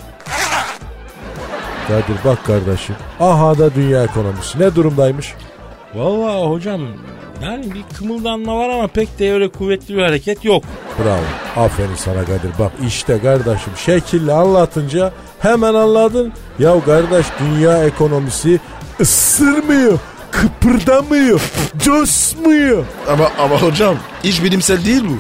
[1.88, 2.96] Kadir bak kardeşim.
[3.20, 4.60] Aha da dünya ekonomisi.
[4.60, 5.34] Ne durumdaymış?
[5.96, 6.82] Vallahi hocam
[7.44, 10.64] yani bir kımıldanma var ama pek de öyle kuvvetli bir hareket yok.
[11.04, 11.66] Bravo.
[11.66, 12.52] Aferin sana Kadir.
[12.60, 16.34] Bak işte kardeşim şekille anlatınca hemen anladın.
[16.60, 18.60] Ya kardeş dünya ekonomisi
[19.02, 20.00] ısırmıyor,
[20.34, 21.42] kıpırdamıyor,
[21.78, 22.86] coşmuyor.
[23.10, 25.18] Ama ama hocam, iş bilimsel değil bu.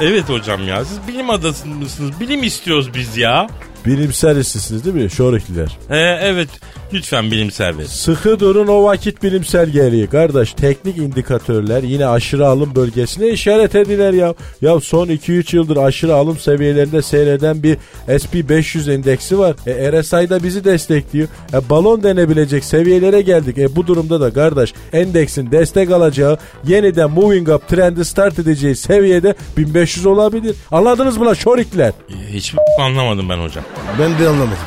[0.00, 2.20] Evet hocam ya siz bilim adası mısınız?
[2.20, 3.46] Bilim istiyoruz biz ya.
[3.86, 5.78] Bilimsel işsizsiniz değil mi şorikliler?
[5.90, 6.48] Ee, evet
[6.94, 7.86] lütfen bilimsel verin.
[7.86, 10.10] Sıkı durun o vakit bilimsel geliyor.
[10.10, 14.34] Kardeş teknik indikatörler yine aşırı alım bölgesine işaret ediler ya.
[14.60, 17.78] Ya son 2-3 yıldır aşırı alım seviyelerinde seyreden bir
[18.08, 19.56] SP500 endeksi var.
[19.66, 21.28] E, RSI da bizi destekliyor.
[21.52, 23.58] E, balon denebilecek seviyelere geldik.
[23.58, 29.34] E, bu durumda da kardeş endeksin destek alacağı yeniden moving up trendi start edeceği seviyede
[29.56, 30.56] 1500 olabilir.
[30.70, 31.92] Anladınız mı lan şorikler?
[32.28, 33.64] Hiç anlamadım ben hocam.
[34.00, 34.58] Ben de anlamadım.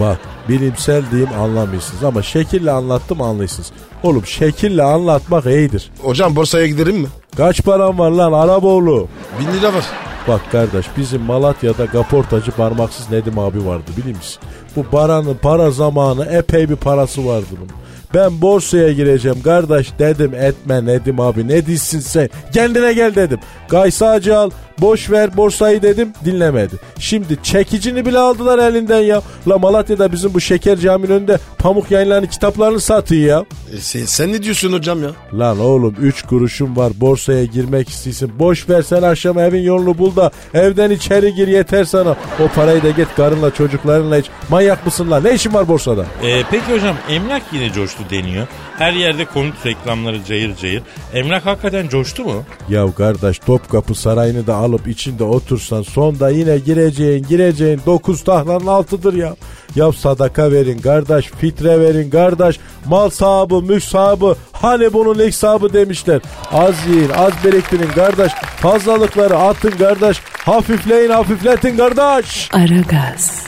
[0.00, 3.70] Bak bilimsel diyeyim anlamıyorsunuz ama şekille anlattım anlıyorsunuz.
[4.02, 5.90] Oğlum şekille anlatmak iyidir.
[6.02, 7.08] Hocam borsaya giderim mi?
[7.36, 9.08] Kaç param var lan Araboğlu?
[9.40, 9.84] Bin lira var.
[10.28, 14.42] Bak kardeş bizim Malatya'da kaportacı parmaksız Nedim abi vardı biliyor musun?
[14.76, 17.70] Bu paranın para zamanı epey bir parası vardı bunun.
[18.14, 23.38] Ben borsaya gireceğim kardeş dedim etme Nedim abi ne değilsin sen kendine gel dedim.
[23.68, 26.74] Gaysacı al boş ver borsayı dedim dinlemedi.
[26.98, 29.22] Şimdi çekicini bile aldılar elinden ya.
[29.48, 33.44] La Malatya'da bizim bu şeker caminin önünde pamuk yayınlarını kitaplarını satıyor ya.
[33.76, 35.10] E, sen, sen ne diyorsun hocam ya?
[35.34, 38.32] Lan oğlum 3 kuruşum var borsaya girmek istiyorsun.
[38.38, 42.16] Boş ver sen akşam evin yolunu bul da evden içeri gir yeter sana.
[42.44, 44.26] O parayı da git karınla çocuklarınla iç.
[44.48, 46.04] Manyak mısın lan ne işin var borsada?
[46.22, 48.46] Ee, peki hocam emlak yine coştu deniyor.
[48.78, 50.82] Her yerde konut reklamları cayır cayır.
[51.14, 52.42] Emlak hakikaten coştu mu?
[52.68, 59.14] Ya kardeş Topkapı Sarayı'nı da alıp içinde otursan sonda yine gireceğin gireceğin 9 tahlanın altıdır
[59.14, 59.36] ya.
[59.74, 65.72] Ya sadaka verin kardeş, fitre verin kardeş, mal sahibi, mülk sahibi, hani bunun ilk sahibi
[65.72, 66.20] demişler.
[66.52, 72.48] Az yiyin, az biriktirin kardeş, fazlalıkları atın kardeş, hafifleyin, hafifletin kardeş.
[72.52, 73.46] Aragaz,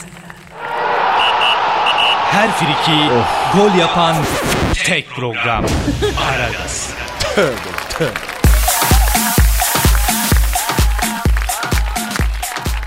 [2.31, 3.09] Her friki
[3.57, 4.15] gol yapan
[4.85, 5.65] tek program.
[6.31, 6.89] Aragaz.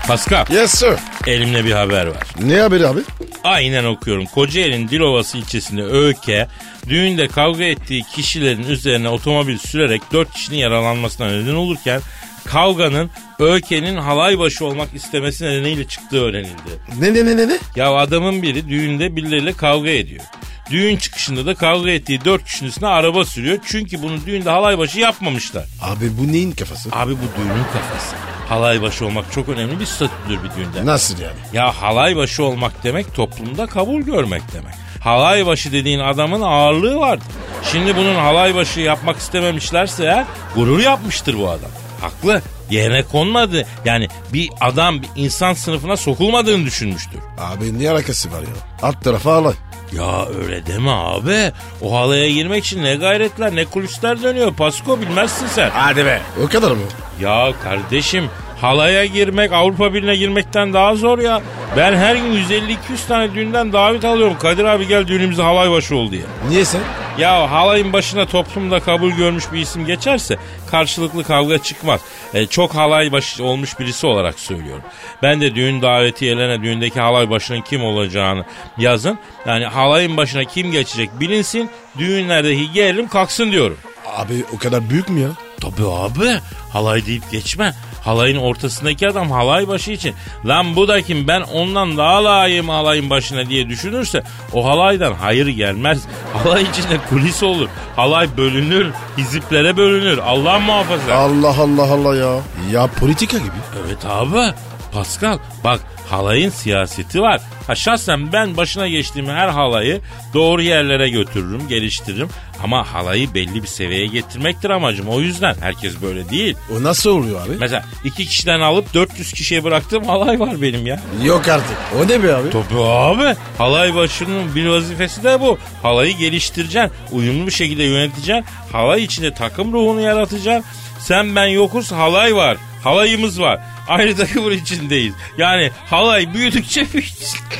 [0.07, 0.93] Pascal Yes sir.
[1.27, 2.23] elimde bir haber var.
[2.39, 2.99] Ne haberi abi?
[3.43, 4.25] Aynen okuyorum.
[4.25, 6.47] Kocaeli'nin Dilovası ilçesinde Öğke
[6.89, 12.01] düğünde kavga ettiği kişilerin üzerine otomobil sürerek 4 kişinin yaralanmasına neden olurken
[12.45, 16.79] kavganın Öğke'nin halay başı olmak istemesi nedeniyle çıktığı öğrenildi.
[16.99, 17.57] Ne ne ne ne ne?
[17.75, 20.23] Ya adamın biri düğünde birileriyle kavga ediyor.
[20.71, 23.57] Düğün çıkışında da kavga ettiği dört kişinin üstüne araba sürüyor.
[23.65, 25.65] Çünkü bunu düğünde halay başı yapmamışlar.
[25.81, 26.89] Abi bu neyin kafası?
[26.91, 28.15] Abi bu düğünün kafası.
[28.49, 30.85] Halay başı olmak çok önemli bir statüdür bir düğünde.
[30.85, 31.35] Nasıl yani?
[31.53, 34.73] Ya halay başı olmak demek toplumda kabul görmek demek.
[35.01, 37.27] Halay başı dediğin adamın ağırlığı vardır.
[37.71, 41.69] Şimdi bunun halay başı yapmak istememişlerse eğer gurur yapmıştır bu adam.
[42.01, 42.41] Haklı.
[42.69, 43.65] Yerine konmadı.
[43.85, 47.19] Yani bir adam bir insan sınıfına sokulmadığını düşünmüştür.
[47.39, 48.47] Abi ne alakası var ya?
[48.81, 49.53] Alt tarafa alay.
[49.93, 51.51] Ya öyle deme abi.
[51.81, 54.53] O halaya girmek için ne gayretler ne kulisler dönüyor.
[54.55, 55.69] Pasko bilmezsin sen.
[55.73, 56.21] Hadi be.
[56.45, 56.81] O kadar mı?
[57.21, 58.29] Ya kardeşim
[58.61, 61.41] halaya girmek Avrupa Birliği'ne girmekten daha zor ya.
[61.77, 62.75] Ben her gün 150-200
[63.07, 64.37] tane düğünden davet alıyorum.
[64.39, 66.21] Kadir abi gel düğünümüze halay başı ol diye.
[66.49, 66.81] Niye sen?
[67.17, 70.37] Ya halayın başına toplumda kabul görmüş bir isim geçerse
[70.71, 72.01] karşılıklı kavga çıkmaz.
[72.33, 74.83] E, çok halay başı olmuş birisi olarak söylüyorum.
[75.23, 78.45] Ben de düğün davetiyelerine düğündeki halay başının kim olacağını
[78.77, 79.19] yazın.
[79.45, 81.69] Yani halayın başına kim geçecek bilinsin.
[81.97, 83.77] Düğünlerdeki gerilim kalksın diyorum.
[84.15, 85.29] Abi o kadar büyük mü ya?
[85.61, 86.39] Tabii abi
[86.73, 87.73] halay deyip geçme.
[88.05, 90.15] Halayın ortasındaki adam halay başı için.
[90.45, 95.47] Lan bu da kim ben ondan daha layığım halayın başına diye düşünürse o halaydan hayır
[95.47, 96.03] gelmez.
[96.43, 97.69] Halay içinde kulis olur.
[97.95, 98.87] Halay bölünür.
[99.17, 100.17] Hiziplere bölünür.
[100.17, 101.15] Allah muhafaza.
[101.15, 102.39] Allah Allah Allah ya.
[102.71, 103.49] Ya politika gibi.
[103.85, 104.53] Evet abi.
[104.93, 107.41] Pascal bak halayın siyaseti var.
[107.67, 110.01] Ha şahsen ben başına geçtiğim her halayı
[110.33, 112.29] doğru yerlere götürürüm, geliştiririm.
[112.63, 115.07] Ama halayı belli bir seviyeye getirmektir amacım.
[115.09, 116.55] O yüzden herkes böyle değil.
[116.77, 117.55] O nasıl oluyor abi?
[117.59, 120.99] Mesela iki kişiden alıp 400 kişiye bıraktığım halay var benim ya.
[121.23, 121.77] Yok artık.
[121.99, 122.49] O ne be abi?
[122.49, 123.35] Tabii abi.
[123.57, 125.57] Halay başının bir vazifesi de bu.
[125.83, 126.91] Halayı geliştireceksin.
[127.11, 128.45] Uyumlu bir şekilde yöneteceksin.
[128.71, 130.71] Halay içinde takım ruhunu yaratacaksın.
[130.99, 132.57] Sen ben yokuz halay var.
[132.83, 133.59] Halayımız var.
[133.87, 135.13] Aynı takımın içindeyiz.
[135.37, 137.41] Yani halay büyüdükçe büyüyecek.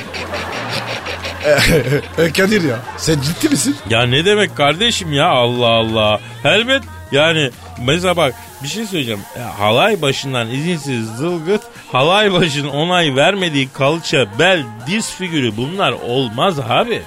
[2.18, 2.78] E, Kadir ya.
[2.96, 3.76] Sen ciddi misin?
[3.90, 6.20] Ya ne demek kardeşim ya Allah Allah.
[6.44, 9.20] Elbet yani mesela bak bir şey söyleyeceğim.
[9.38, 11.62] Ya, halay başından izinsiz zılgıt
[11.92, 17.02] halay başının onay vermediği kalça, bel, diz figürü bunlar olmaz abi.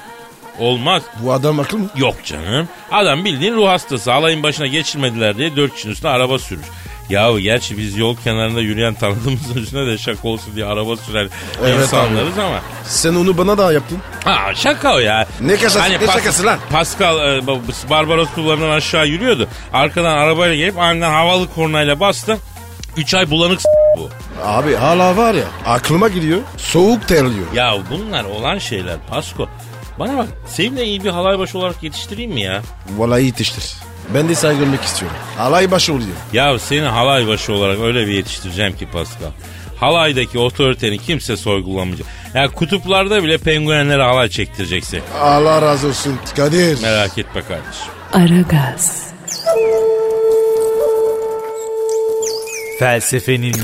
[0.60, 1.04] Olmaz.
[1.24, 1.90] Bu adam akıl mı?
[1.96, 2.68] Yok canım.
[2.92, 4.12] Adam bildiğin ruh hastası.
[4.12, 6.68] Halayın başına geçirmediler diye dört kişinin üstüne araba sürmüş.
[7.10, 11.30] Ya gerçi biz yol kenarında yürüyen tanıdığımızın üstüne de şaka olsun diye araba süren
[11.66, 12.60] Evet insanlarız ama.
[12.86, 13.98] Sen onu bana da yaptın.
[14.24, 15.28] Ha şaka o ya.
[15.42, 16.60] Ne şakası- ne Pas- şakası lan?
[16.72, 17.48] Pascal e,
[17.90, 19.48] Barbaros kullarından aşağı yürüyordu.
[19.74, 22.38] Arkadan arabayla gelip aniden havalı kornayla bastı.
[22.98, 24.10] Üç ay bulanık s- bu.
[24.44, 26.40] Abi hala var ya aklıma giriyor.
[26.58, 27.46] Soğuk terliyor.
[27.54, 29.50] Ya bunlar olan şeyler Pasko.
[30.00, 32.62] Bana bak seninle iyi bir halay başı olarak yetiştireyim mi ya?
[32.98, 33.74] Vallahi yetiştir.
[34.14, 35.18] Ben de görmek istiyorum.
[35.40, 36.10] Alay başı oluyor.
[36.34, 39.32] Ya seni halay başı olarak öyle bir yetiştireceğim ki Pascal.
[39.80, 42.08] Halaydaki otoriteni kimse sorgulamayacak.
[42.34, 45.02] Ya kutuplarda bile penguenlere halay çektireceksin.
[45.22, 46.82] Allah razı olsun Kadir.
[46.82, 47.88] Merak etme kardeşim.
[48.14, 49.10] Aragaz,
[52.80, 53.56] Felsefenin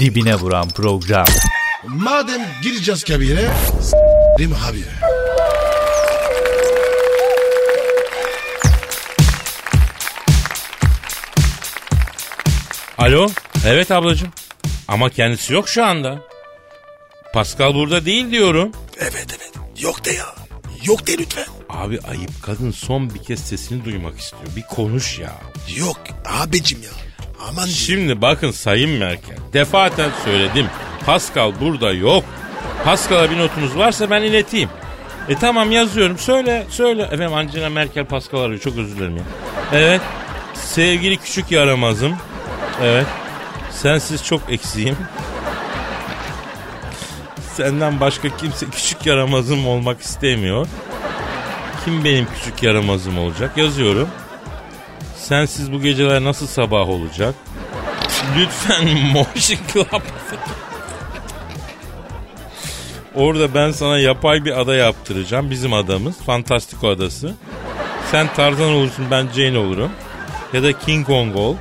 [0.00, 1.24] dibine vuran program.
[1.86, 3.48] Madem gireceğiz kabire
[3.80, 4.84] s**rim abi.
[13.02, 13.28] Alo?
[13.66, 14.32] Evet ablacığım.
[14.88, 16.18] Ama kendisi yok şu anda.
[17.34, 18.72] Pascal burada değil diyorum.
[18.98, 19.52] Evet evet.
[19.82, 20.34] Yok de ya.
[20.84, 21.44] Yok de lütfen.
[21.70, 24.42] Abi ayıp kadın son bir kez sesini duymak istiyor.
[24.56, 25.32] Bir konuş ya.
[25.76, 26.90] Yok abicim ya.
[27.48, 29.36] Aman Şimdi bakın Sayın Merkel.
[29.52, 30.66] Defaten söyledim.
[31.06, 32.24] Pascal burada yok.
[32.84, 34.70] Pascal'a bir notunuz varsa ben ileteyim.
[35.28, 36.18] E tamam yazıyorum.
[36.18, 37.02] Söyle söyle.
[37.02, 38.60] Efendim Angela Merkel Pascal arıyor.
[38.60, 39.24] Çok özür dilerim ya.
[39.72, 40.00] Evet.
[40.54, 42.16] Sevgili küçük yaramazım.
[42.82, 43.06] Evet.
[43.70, 44.96] Sensiz çok eksiğim.
[47.54, 50.66] Senden başka kimse küçük yaramazım olmak istemiyor.
[51.84, 53.56] Kim benim küçük yaramazım olacak?
[53.56, 54.08] Yazıyorum.
[55.16, 57.34] Sensiz bu geceler nasıl sabah olacak?
[58.36, 60.02] Lütfen Motion Club.
[63.14, 65.50] Orada ben sana yapay bir ada yaptıracağım.
[65.50, 66.18] Bizim adamız.
[66.22, 67.34] Fantastiko adası.
[68.10, 69.90] Sen Tarzan olursun ben Jane olurum.
[70.52, 71.56] Ya da King Kong ol.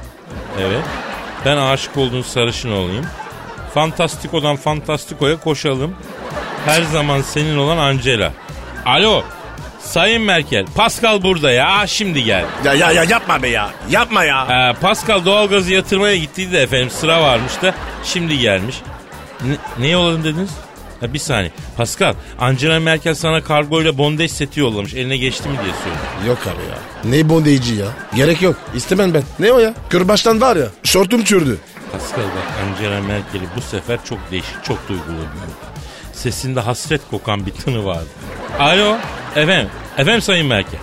[0.59, 0.83] Evet.
[1.45, 3.05] Ben aşık olduğun sarışın olayım.
[3.73, 5.95] Fantastiko'dan Fantastiko'ya koşalım.
[6.65, 8.31] Her zaman senin olan Angela.
[8.85, 9.23] Alo.
[9.79, 10.65] Sayın Merkel.
[10.75, 11.67] Pascal burada ya.
[11.69, 12.45] Ah, Şimdi gel.
[12.63, 13.69] Ya ya ya yapma be ya.
[13.89, 14.47] Yapma ya.
[14.49, 17.73] Ee, Pascal doğalgazı yatırmaya gittiydi de efendim sıra varmış da
[18.03, 18.75] şimdi gelmiş.
[19.41, 20.49] Ne, ne yolladım dediniz?
[21.01, 21.51] Ha, bir saniye.
[21.77, 24.93] Pascal, Angela Merkel sana kargoyla bondage seti yollamış.
[24.93, 26.27] Eline geçti mi diye soruyor.
[26.27, 26.77] Yok abi ya.
[27.11, 27.87] Ne bondage ya?
[28.15, 28.55] Gerek yok.
[28.75, 29.23] İstemem ben.
[29.39, 29.73] Ne o ya?
[29.89, 30.67] Kırbaçtan var ya.
[30.83, 31.57] Şortum çürdü.
[31.91, 35.55] Pascal bak Angela Merkel'i bu sefer çok değişik, çok duygulu gördüm.
[36.13, 38.07] Sesinde hasret kokan bir tını vardı.
[38.59, 38.97] Alo,
[39.35, 40.79] efendim, efendim Sayın Merkel.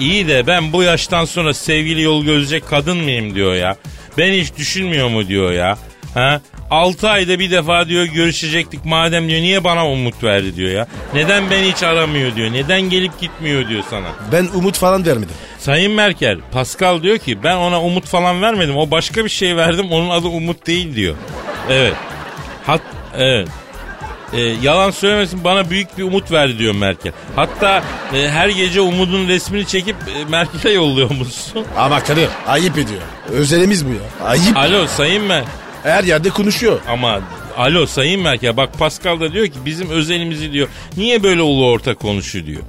[0.00, 3.76] İyi de ben bu yaştan sonra sevgili yol gözecek kadın mıyım diyor ya.
[4.18, 5.78] Ben hiç düşünmüyor mu diyor ya.
[6.14, 6.40] Ha?
[6.70, 10.86] 6 ayda bir defa diyor görüşecektik madem diyor niye bana umut verdi diyor ya.
[11.14, 12.52] Neden beni hiç aramıyor diyor.
[12.52, 14.06] Neden gelip gitmiyor diyor sana.
[14.32, 15.34] Ben umut falan vermedim.
[15.58, 18.76] Sayın Merkel, Pascal diyor ki ben ona umut falan vermedim.
[18.76, 19.86] O başka bir şey verdim.
[19.90, 21.16] Onun adı umut değil diyor.
[21.70, 21.94] Evet.
[22.66, 22.80] Hat
[23.16, 23.48] evet.
[24.32, 27.12] Ee, yalan söylemesin bana büyük bir umut verdi diyor Merkel.
[27.36, 27.82] Hatta
[28.14, 31.64] e, her gece umudun resmini çekip e, Merkel'e yolluyormuşsun.
[31.76, 33.00] Ama Kadir ayıp ediyor.
[33.32, 34.28] Özelimiz bu ya.
[34.28, 34.56] Ayıp.
[34.56, 35.52] Alo Sayın Merkel.
[35.82, 36.80] Her yerde konuşuyor.
[36.88, 37.20] Ama
[37.56, 40.68] alo Sayın Merkel bak Pascal da diyor ki bizim özelimizi diyor.
[40.96, 42.62] Niye böyle ulu orta konuşuyor diyor.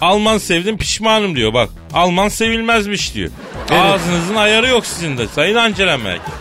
[0.00, 1.70] Alman sevdim pişmanım diyor bak.
[1.92, 3.30] Alman sevilmezmiş diyor.
[3.70, 3.82] Evet.
[3.82, 6.32] Ağzınızın ayarı yok sizin de Sayın Angela Merkel.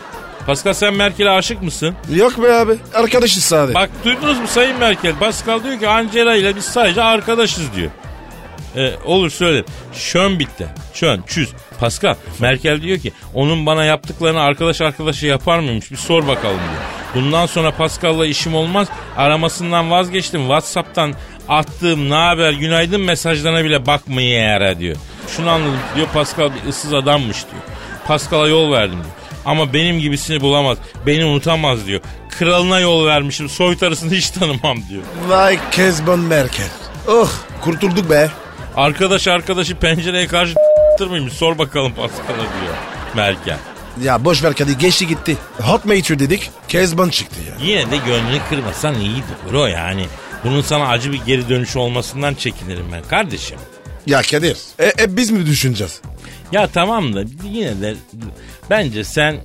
[0.45, 1.95] Pascal sen Merkel'e aşık mısın?
[2.15, 2.73] Yok be abi.
[2.93, 3.75] Arkadaşız sadece.
[3.75, 5.15] Bak duydunuz mu Sayın Merkel?
[5.15, 7.91] Pascal diyor ki Angela ile biz sadece arkadaşız diyor.
[8.75, 9.63] Ee, olur söyle.
[9.93, 10.67] Şön bitti.
[10.93, 11.49] Şön, çüz.
[11.79, 16.81] Pascal, Merkel diyor ki onun bana yaptıklarını arkadaş arkadaşı yapar mıymış bir sor bakalım diyor.
[17.15, 18.87] Bundan sonra Pascal'la işim olmaz.
[19.17, 20.41] Aramasından vazgeçtim.
[20.41, 21.13] Whatsapp'tan
[21.49, 24.95] attığım ne haber günaydın mesajlarına bile bakmaya yara diyor.
[25.27, 27.63] Şunu anladım diyor Pascal bir ıssız adammış diyor.
[28.07, 29.15] Pascal'a yol verdim diyor.
[29.45, 30.77] Ama benim gibisini bulamaz.
[31.05, 32.01] Beni unutamaz diyor.
[32.39, 33.49] Kralına yol vermişim.
[33.49, 35.03] Soytarısını hiç tanımam diyor.
[35.27, 36.67] Vay Kezban Merkel.
[37.07, 38.29] Oh kurtulduk be.
[38.75, 40.55] Arkadaş arkadaşı pencereye karşı
[41.07, 41.33] mıymış?
[41.33, 42.75] Sor bakalım Pascal'a diyor
[43.15, 43.57] Merkel.
[44.03, 45.38] Ya boş ver Kadir geçti gitti.
[45.62, 46.51] Hot Mature dedik.
[46.67, 47.67] Kezban çıktı ya.
[47.67, 50.05] Yine de gönlünü kırmasan iyiydi bro yani.
[50.43, 53.57] Bunun sana acı bir geri dönüşü olmasından çekinirim ben kardeşim.
[54.05, 54.57] Ya Kadir.
[54.79, 56.01] E, e biz mi düşüneceğiz?
[56.51, 57.95] Ya tamam da yine de
[58.69, 59.38] bence sen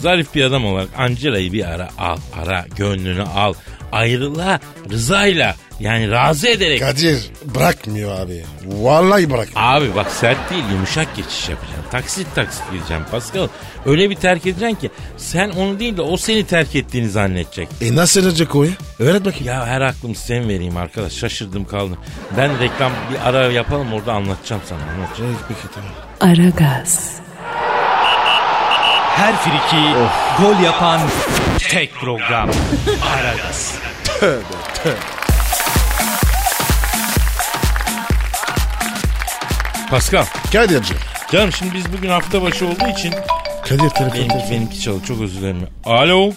[0.00, 2.16] zarif bir adam olarak Angela'yı bir ara al.
[2.42, 3.54] Ara gönlünü al.
[3.92, 6.80] Ayrıla rızayla yani razı ederek.
[6.80, 8.44] Kadir bırakmıyor abi.
[8.66, 9.60] Vallahi bırakmıyor.
[9.74, 11.84] Abi bak sert değil yumuşak geçiş yapacaksın.
[11.90, 13.48] Taksit taksit gideceksin Pascal.
[13.86, 17.68] Öyle bir terk edeceksin ki sen onu değil de o seni terk ettiğini zannedecek.
[17.80, 18.70] E nasıl edecek o ya?
[18.98, 19.46] Öğret bakayım.
[19.46, 21.96] Ya her aklım sen vereyim arkadaş şaşırdım kaldım.
[22.36, 25.36] Ben reklam bir ara yapalım orada anlatacağım sana anlatacağım.
[25.48, 25.90] Peki, peki tamam.
[26.40, 27.16] Aragaz,
[29.16, 29.82] Her friki
[30.42, 31.00] gol yapan
[31.58, 32.50] tek program.
[33.14, 33.78] Aragaz.
[39.90, 40.96] Pascal Kadir'cim.
[41.32, 43.14] canım şimdi biz bugün hafta başı olduğu için
[43.68, 44.14] Kadir telefon.
[44.18, 45.68] benimki, benimki çalıyor çok özür dilerim.
[45.84, 46.32] Alo.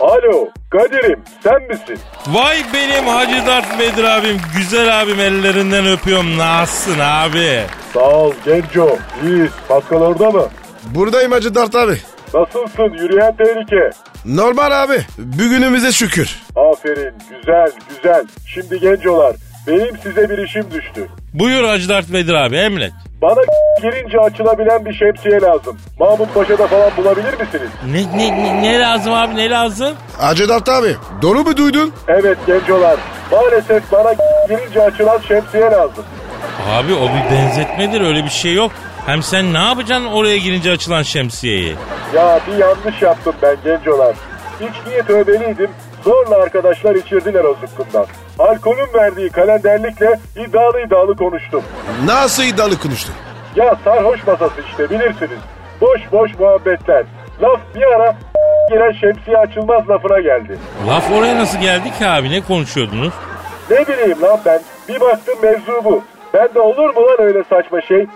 [0.00, 1.98] Alo Kadir'im sen misin?
[2.26, 7.62] Vay benim Hacı Dert Bedir abim güzel abim ellerinden öpüyorum nasılsın abi?
[7.94, 8.98] Sağ ol Genco.
[9.24, 9.50] İyiyiz.
[9.68, 10.46] Pascal orada mı?
[10.84, 11.98] Buradayım Hacı Dert abi.
[12.34, 12.92] Nasılsın?
[13.02, 13.90] Yürüyen tehlike.
[14.24, 15.00] Normal abi.
[15.18, 16.40] Bugünümüze şükür.
[16.56, 17.14] Aferin.
[17.30, 18.24] Güzel güzel.
[18.46, 19.36] Şimdi Gencolar.
[19.66, 21.08] Benim size bir işim düştü.
[21.34, 22.92] Buyur Hacı Dert Bedir abi emret.
[23.22, 23.40] Bana
[23.82, 25.78] girince açılabilen bir şemsiye lazım.
[25.98, 27.68] Mahmut Paşa'da falan bulabilir misiniz?
[27.86, 29.94] Ne, ne, ne, ne lazım abi ne lazım?
[30.18, 30.96] Hacı Dert abi.
[31.22, 31.94] Doğru mu duydun?
[32.08, 32.96] Evet Gencolar.
[33.32, 34.12] Maalesef bana
[34.48, 36.04] girince açılan şemsiye lazım.
[36.70, 38.72] Abi o bir benzetmedir öyle bir şey yok.
[39.06, 41.74] Hem sen ne yapacaksın oraya girince açılan şemsiyeyi?
[42.14, 44.14] Ya bir yanlış yaptım ben Gencolar.
[44.60, 45.70] içkiye tövbeliydim.
[46.04, 48.06] Zorla arkadaşlar içirdiler o zıkkımdan.
[48.38, 51.62] Alkolün verdiği kalenderlikle iddialı iddialı konuştum.
[52.04, 53.14] Nasıl iddialı konuştun?
[53.56, 55.38] Ya sarhoş masası işte bilirsiniz.
[55.80, 57.04] Boş boş muhabbetler.
[57.42, 58.16] Laf bir ara
[58.70, 60.58] giren şemsiye açılmaz lafına geldi.
[60.88, 63.12] Laf oraya nasıl geldi ki abi ne konuşuyordunuz?
[63.70, 64.60] Ne bileyim lan ben.
[64.88, 66.02] Bir baktım mevzu bu.
[66.34, 68.06] Ben de olur mu lan öyle saçma şey?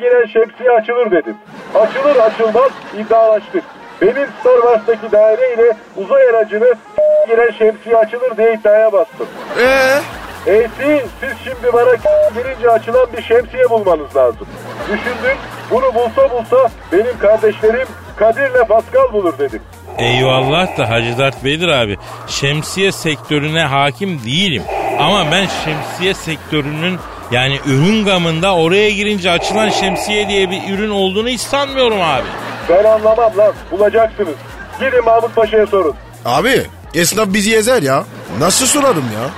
[0.00, 1.36] Giren şemsiye açılır dedim.
[1.74, 3.64] Açılır açılmaz iddialaştık.
[4.02, 6.74] Benim Star Wars'taki daireyle uzay aracını
[7.28, 9.26] giren şemsiye açılır diye iddiaya bastım.
[9.58, 9.98] Eee?
[10.46, 11.90] Eysi siz şimdi bana
[12.34, 14.46] girince açılan bir şemsiye bulmanız lazım.
[14.84, 15.36] Düşündüm
[15.70, 19.62] bunu bulsa bulsa benim kardeşlerim Kadir'le Pascal bulur dedim.
[19.98, 24.62] Eyvallah da Hacı Dert Vedir abi şemsiye sektörüne hakim değilim.
[24.98, 26.98] Ama ben şemsiye sektörünün
[27.30, 32.26] yani ürün gamında oraya girince açılan şemsiye diye bir ürün olduğunu hiç sanmıyorum abi.
[32.68, 34.34] Ben anlamam lan bulacaksınız.
[34.80, 35.94] Gidin Mahmut Paşa'ya sorun.
[36.24, 36.62] Abi
[36.94, 38.04] esnaf bizi ezer ya.
[38.40, 39.30] Nasıl sorarım ya?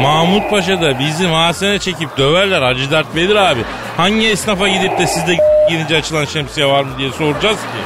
[0.00, 3.60] Mahmut Paşa da bizi mahzene çekip döverler Hacı Dert Vedir abi.
[3.96, 5.36] Hangi esnafa gidip de sizde
[5.70, 7.80] girince açılan şemsiye var mı diye soracağız ki.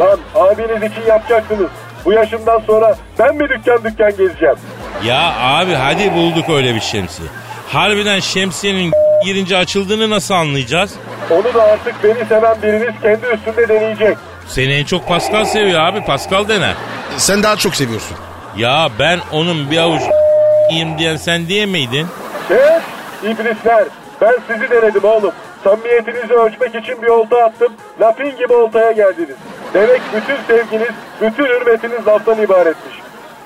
[0.00, 1.70] Lan abiniz için yapacaksınız.
[2.04, 4.56] Bu yaşımdan sonra ben mi dükkan dükkan gezeceğim?
[5.04, 7.28] Ya abi hadi bulduk öyle bir şemsiye.
[7.74, 8.92] Harbiden şemsiyenin
[9.24, 10.94] girince açıldığını nasıl anlayacağız?
[11.30, 14.16] Onu da artık beni seven biriniz kendi üstünde deneyecek.
[14.48, 16.04] Seni en çok Pascal seviyor abi.
[16.04, 16.72] Pascal dene.
[17.16, 18.16] Sen daha çok seviyorsun.
[18.56, 20.02] Ya ben onun bir avuç
[20.70, 22.06] yiyeyim diyen sen diye miydin?
[22.48, 22.82] Kes
[23.22, 23.84] iblisler.
[24.20, 25.32] Ben sizi denedim oğlum.
[25.64, 27.72] Samimiyetinizi ölçmek için bir olta attım.
[28.00, 29.36] Lapin gibi oltaya geldiniz.
[29.74, 32.94] Demek bütün sevginiz, bütün hürmetiniz laftan ibaretmiş.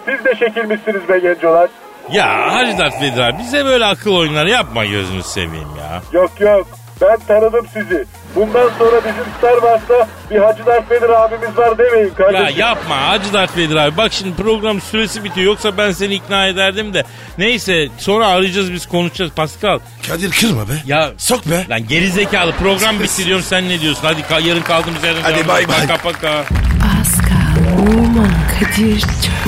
[0.09, 1.69] Siz de şekilmişsiniz be gencolar.
[2.13, 6.03] Ya Hacı Dert Vedir abi bize böyle akıl oyunları yapma gözünü seveyim ya.
[6.13, 6.67] Yok yok.
[7.01, 8.05] Ben tanıdım sizi.
[8.35, 12.61] Bundan sonra bizim Star Wars'ta bir Hacı Dert Vedir abimiz var demeyin Ya kardeşim.
[12.61, 13.97] yapma Hacı Dert Vedir abi.
[13.97, 15.47] Bak şimdi program süresi bitiyor.
[15.47, 17.05] Yoksa ben seni ikna ederdim de.
[17.39, 19.79] Neyse sonra arayacağız biz konuşacağız Pascal.
[20.09, 20.73] Kadir kırma be.
[20.87, 21.67] Ya Sok be.
[21.71, 24.03] Lan gerizekalı program bitti diyorum sen ne diyorsun?
[24.05, 25.79] Hadi ka- yarın kaldığımız yerden Hadi devam bay edelim.
[25.79, 25.87] bay.
[25.87, 26.45] Paka paka.
[26.83, 29.48] Pascal, Oman, Kadir çok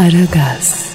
[0.00, 0.89] Aragaz.